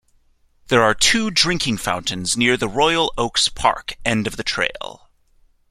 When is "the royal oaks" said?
2.57-3.49